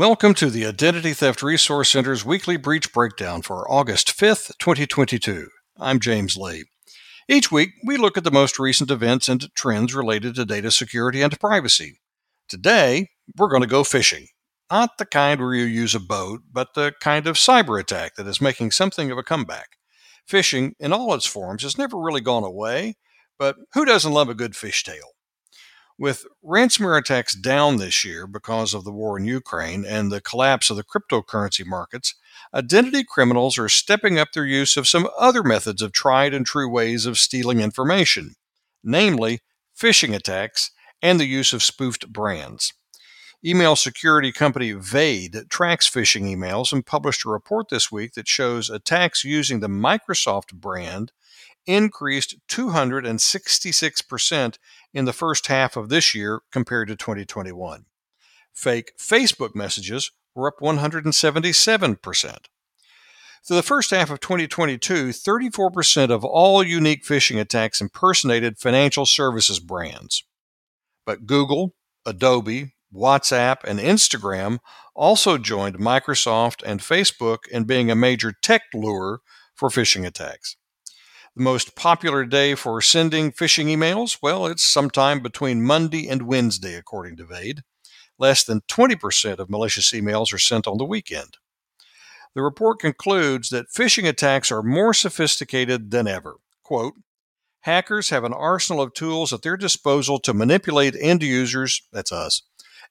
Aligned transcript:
Welcome 0.00 0.32
to 0.36 0.48
the 0.48 0.64
Identity 0.64 1.12
Theft 1.12 1.42
Resource 1.42 1.90
Center's 1.90 2.24
weekly 2.24 2.56
breach 2.56 2.90
breakdown 2.90 3.42
for 3.42 3.70
August 3.70 4.16
5th, 4.18 4.56
2022. 4.56 5.48
I'm 5.76 6.00
James 6.00 6.38
Lee. 6.38 6.64
Each 7.28 7.52
week, 7.52 7.72
we 7.84 7.98
look 7.98 8.16
at 8.16 8.24
the 8.24 8.30
most 8.30 8.58
recent 8.58 8.90
events 8.90 9.28
and 9.28 9.54
trends 9.54 9.94
related 9.94 10.36
to 10.36 10.46
data 10.46 10.70
security 10.70 11.20
and 11.20 11.38
privacy. 11.38 12.00
Today, 12.48 13.10
we're 13.36 13.50
going 13.50 13.60
to 13.60 13.68
go 13.68 13.84
fishing. 13.84 14.28
Not 14.70 14.96
the 14.96 15.04
kind 15.04 15.38
where 15.38 15.52
you 15.52 15.64
use 15.64 15.94
a 15.94 16.00
boat, 16.00 16.44
but 16.50 16.72
the 16.72 16.94
kind 17.02 17.26
of 17.26 17.36
cyber 17.36 17.78
attack 17.78 18.14
that 18.14 18.26
is 18.26 18.40
making 18.40 18.70
something 18.70 19.10
of 19.10 19.18
a 19.18 19.22
comeback. 19.22 19.76
Phishing, 20.26 20.72
in 20.80 20.94
all 20.94 21.12
its 21.12 21.26
forms, 21.26 21.62
has 21.62 21.76
never 21.76 21.98
really 21.98 22.22
gone 22.22 22.42
away, 22.42 22.94
but 23.38 23.56
who 23.74 23.84
doesn't 23.84 24.14
love 24.14 24.30
a 24.30 24.34
good 24.34 24.56
fish 24.56 24.82
tale? 24.82 25.12
With 26.00 26.24
ransomware 26.42 26.98
attacks 26.98 27.34
down 27.34 27.76
this 27.76 28.06
year 28.06 28.26
because 28.26 28.72
of 28.72 28.84
the 28.84 28.90
war 28.90 29.18
in 29.18 29.26
Ukraine 29.26 29.84
and 29.84 30.10
the 30.10 30.22
collapse 30.22 30.70
of 30.70 30.78
the 30.78 30.82
cryptocurrency 30.82 31.66
markets, 31.66 32.14
identity 32.54 33.04
criminals 33.04 33.58
are 33.58 33.68
stepping 33.68 34.18
up 34.18 34.28
their 34.32 34.46
use 34.46 34.78
of 34.78 34.88
some 34.88 35.10
other 35.18 35.42
methods 35.42 35.82
of 35.82 35.92
tried 35.92 36.32
and 36.32 36.46
true 36.46 36.70
ways 36.70 37.04
of 37.04 37.18
stealing 37.18 37.60
information, 37.60 38.34
namely 38.82 39.40
phishing 39.78 40.14
attacks 40.14 40.70
and 41.02 41.20
the 41.20 41.26
use 41.26 41.52
of 41.52 41.62
spoofed 41.62 42.10
brands. 42.10 42.72
Email 43.44 43.76
security 43.76 44.32
company 44.32 44.72
Vade 44.72 45.50
tracks 45.50 45.86
phishing 45.86 46.22
emails 46.22 46.72
and 46.72 46.86
published 46.86 47.26
a 47.26 47.28
report 47.28 47.68
this 47.68 47.92
week 47.92 48.14
that 48.14 48.26
shows 48.26 48.70
attacks 48.70 49.22
using 49.22 49.60
the 49.60 49.68
Microsoft 49.68 50.54
brand 50.54 51.12
increased 51.66 52.36
266% 52.48 54.58
in 54.92 55.04
the 55.04 55.12
first 55.12 55.46
half 55.46 55.76
of 55.76 55.88
this 55.88 56.14
year 56.14 56.40
compared 56.50 56.88
to 56.88 56.96
2021. 56.96 57.84
Fake 58.52 58.92
Facebook 58.98 59.54
messages 59.54 60.10
were 60.34 60.48
up 60.48 60.58
177%. 60.60 62.36
Through 63.42 63.56
the 63.56 63.62
first 63.62 63.90
half 63.90 64.10
of 64.10 64.20
2022, 64.20 65.08
34% 65.08 66.10
of 66.10 66.24
all 66.24 66.62
unique 66.62 67.04
phishing 67.04 67.40
attacks 67.40 67.80
impersonated 67.80 68.58
financial 68.58 69.06
services 69.06 69.60
brands. 69.60 70.24
But 71.06 71.26
Google, 71.26 71.74
Adobe, 72.04 72.74
WhatsApp, 72.94 73.64
and 73.64 73.78
Instagram 73.78 74.58
also 74.94 75.38
joined 75.38 75.78
Microsoft 75.78 76.62
and 76.64 76.80
Facebook 76.80 77.48
in 77.50 77.64
being 77.64 77.90
a 77.90 77.94
major 77.94 78.34
tech 78.42 78.62
lure 78.74 79.20
for 79.54 79.70
phishing 79.70 80.06
attacks. 80.06 80.56
The 81.36 81.44
most 81.44 81.76
popular 81.76 82.24
day 82.24 82.56
for 82.56 82.82
sending 82.82 83.30
phishing 83.30 83.66
emails? 83.66 84.18
Well, 84.20 84.46
it's 84.46 84.64
sometime 84.64 85.20
between 85.20 85.62
Monday 85.62 86.08
and 86.08 86.22
Wednesday, 86.22 86.74
according 86.74 87.16
to 87.18 87.24
Vade. 87.24 87.62
Less 88.18 88.42
than 88.42 88.62
20% 88.62 89.38
of 89.38 89.48
malicious 89.48 89.92
emails 89.92 90.34
are 90.34 90.38
sent 90.38 90.66
on 90.66 90.78
the 90.78 90.84
weekend. 90.84 91.36
The 92.34 92.42
report 92.42 92.80
concludes 92.80 93.50
that 93.50 93.70
phishing 93.70 94.08
attacks 94.08 94.50
are 94.50 94.62
more 94.62 94.92
sophisticated 94.92 95.92
than 95.92 96.08
ever. 96.08 96.36
Quote, 96.64 96.94
Hackers 97.60 98.10
have 98.10 98.24
an 98.24 98.32
arsenal 98.32 98.82
of 98.82 98.92
tools 98.92 99.32
at 99.32 99.42
their 99.42 99.56
disposal 99.56 100.18
to 100.20 100.34
manipulate 100.34 100.96
end 100.98 101.22
users, 101.22 101.82
that's 101.92 102.10
us, 102.10 102.42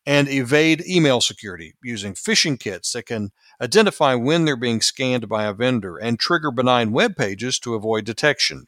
and 0.05 0.27
evade 0.29 0.83
email 0.87 1.21
security 1.21 1.75
using 1.83 2.13
phishing 2.13 2.59
kits 2.59 2.93
that 2.93 3.05
can 3.05 3.31
identify 3.61 4.15
when 4.15 4.45
they're 4.45 4.55
being 4.55 4.81
scanned 4.81 5.27
by 5.27 5.45
a 5.45 5.53
vendor 5.53 5.97
and 5.97 6.19
trigger 6.19 6.51
benign 6.51 6.91
web 6.91 7.15
pages 7.15 7.59
to 7.59 7.75
avoid 7.75 8.05
detection. 8.05 8.67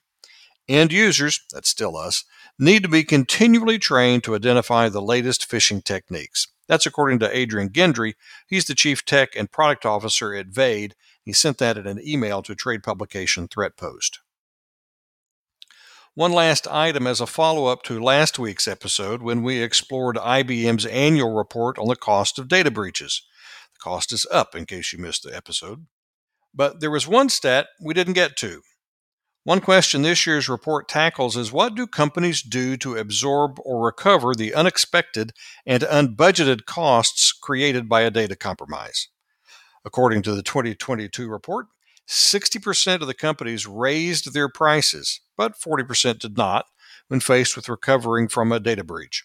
End 0.67 0.91
users, 0.93 1.41
that's 1.51 1.69
still 1.69 1.97
us, 1.97 2.23
need 2.59 2.83
to 2.83 2.89
be 2.89 3.03
continually 3.03 3.79
trained 3.79 4.23
to 4.23 4.35
identify 4.35 4.87
the 4.87 5.01
latest 5.01 5.49
phishing 5.49 5.83
techniques. 5.83 6.47
That's 6.67 6.85
according 6.85 7.19
to 7.19 7.37
Adrien 7.37 7.69
Gendre. 7.69 8.13
He's 8.47 8.65
the 8.65 8.75
chief 8.75 9.03
tech 9.03 9.35
and 9.35 9.51
product 9.51 9.85
officer 9.85 10.33
at 10.33 10.47
Vade. 10.47 10.95
He 11.23 11.33
sent 11.33 11.57
that 11.57 11.77
in 11.77 11.87
an 11.87 11.99
email 12.05 12.41
to 12.43 12.55
trade 12.55 12.83
publication 12.83 13.47
ThreatPost. 13.47 14.19
One 16.15 16.33
last 16.33 16.67
item 16.67 17.07
as 17.07 17.21
a 17.21 17.25
follow 17.25 17.67
up 17.67 17.83
to 17.83 17.97
last 17.97 18.37
week's 18.37 18.67
episode 18.67 19.21
when 19.21 19.43
we 19.43 19.63
explored 19.63 20.17
IBM's 20.17 20.85
annual 20.87 21.33
report 21.33 21.79
on 21.79 21.87
the 21.87 21.95
cost 21.95 22.37
of 22.37 22.49
data 22.49 22.69
breaches. 22.69 23.25
The 23.73 23.79
cost 23.79 24.11
is 24.11 24.25
up 24.29 24.53
in 24.53 24.65
case 24.65 24.91
you 24.91 24.99
missed 24.99 25.23
the 25.23 25.33
episode. 25.33 25.85
But 26.53 26.81
there 26.81 26.91
was 26.91 27.07
one 27.07 27.29
stat 27.29 27.67
we 27.81 27.93
didn't 27.93 28.15
get 28.15 28.35
to. 28.37 28.61
One 29.45 29.61
question 29.61 30.01
this 30.01 30.27
year's 30.27 30.49
report 30.49 30.89
tackles 30.89 31.37
is 31.37 31.53
what 31.53 31.75
do 31.75 31.87
companies 31.87 32.41
do 32.41 32.75
to 32.75 32.97
absorb 32.97 33.57
or 33.63 33.85
recover 33.85 34.35
the 34.35 34.53
unexpected 34.53 35.31
and 35.65 35.81
unbudgeted 35.81 36.65
costs 36.65 37.31
created 37.31 37.87
by 37.87 38.01
a 38.01 38.11
data 38.11 38.35
compromise? 38.35 39.07
According 39.85 40.23
to 40.23 40.35
the 40.35 40.43
2022 40.43 41.29
report, 41.29 41.67
60% 42.11 43.01
of 43.01 43.07
the 43.07 43.13
companies 43.13 43.65
raised 43.65 44.33
their 44.33 44.49
prices, 44.49 45.21
but 45.37 45.57
40% 45.57 46.19
did 46.19 46.37
not 46.37 46.65
when 47.07 47.21
faced 47.21 47.55
with 47.55 47.69
recovering 47.69 48.27
from 48.27 48.51
a 48.51 48.59
data 48.59 48.83
breach. 48.83 49.23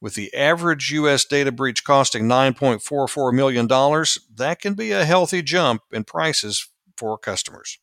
With 0.00 0.14
the 0.14 0.32
average 0.34 0.90
U.S. 0.92 1.26
data 1.26 1.52
breach 1.52 1.84
costing 1.84 2.24
$9.44 2.24 3.34
million, 3.34 3.68
that 3.68 4.60
can 4.60 4.72
be 4.72 4.92
a 4.92 5.04
healthy 5.04 5.42
jump 5.42 5.82
in 5.92 6.04
prices 6.04 6.68
for 6.96 7.18
customers. 7.18 7.78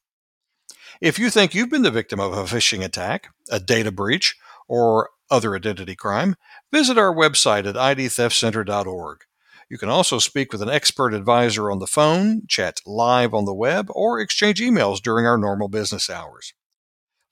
If 0.99 1.19
you 1.19 1.29
think 1.29 1.53
you've 1.53 1.69
been 1.69 1.83
the 1.83 1.91
victim 1.91 2.19
of 2.19 2.33
a 2.33 2.43
phishing 2.43 2.83
attack, 2.83 3.27
a 3.51 3.59
data 3.59 3.91
breach, 3.91 4.35
or 4.67 5.11
other 5.29 5.55
identity 5.55 5.95
crime, 5.95 6.35
visit 6.73 6.97
our 6.97 7.13
website 7.13 7.67
at 7.67 7.75
idtheftcenter.org. 7.75 9.19
You 9.69 9.77
can 9.77 9.89
also 9.89 10.17
speak 10.17 10.51
with 10.51 10.63
an 10.63 10.69
expert 10.69 11.13
advisor 11.13 11.69
on 11.69 11.77
the 11.77 11.85
phone, 11.85 12.41
chat 12.47 12.81
live 12.87 13.35
on 13.35 13.45
the 13.45 13.53
web, 13.53 13.87
or 13.91 14.19
exchange 14.19 14.59
emails 14.59 14.99
during 14.99 15.27
our 15.27 15.37
normal 15.37 15.67
business 15.67 16.09
hours. 16.09 16.53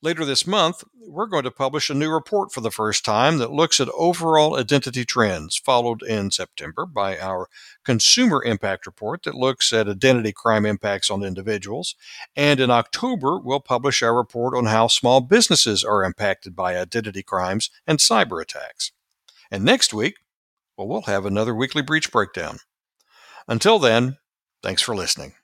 Later 0.00 0.24
this 0.24 0.46
month, 0.46 0.84
we're 0.94 1.26
going 1.26 1.42
to 1.42 1.50
publish 1.50 1.90
a 1.90 1.94
new 1.94 2.08
report 2.08 2.52
for 2.52 2.60
the 2.60 2.70
first 2.70 3.04
time 3.04 3.38
that 3.38 3.50
looks 3.50 3.80
at 3.80 3.88
overall 3.88 4.56
identity 4.56 5.04
trends, 5.04 5.56
followed 5.56 6.04
in 6.04 6.30
September 6.30 6.86
by 6.86 7.18
our 7.18 7.48
consumer 7.84 8.40
impact 8.44 8.86
report 8.86 9.24
that 9.24 9.34
looks 9.34 9.72
at 9.72 9.88
identity 9.88 10.30
crime 10.30 10.64
impacts 10.64 11.10
on 11.10 11.24
individuals. 11.24 11.96
And 12.36 12.60
in 12.60 12.70
October, 12.70 13.40
we'll 13.40 13.58
publish 13.58 14.00
our 14.00 14.16
report 14.16 14.56
on 14.56 14.66
how 14.66 14.86
small 14.86 15.20
businesses 15.20 15.82
are 15.82 16.04
impacted 16.04 16.54
by 16.54 16.76
identity 16.76 17.24
crimes 17.24 17.68
and 17.84 17.98
cyber 17.98 18.40
attacks. 18.40 18.92
And 19.50 19.64
next 19.64 19.92
week, 19.92 20.14
well, 20.78 20.86
we'll 20.86 21.02
have 21.02 21.26
another 21.26 21.54
weekly 21.54 21.82
breach 21.82 22.12
breakdown. 22.12 22.58
Until 23.48 23.80
then, 23.80 24.16
thanks 24.62 24.80
for 24.80 24.94
listening. 24.94 25.34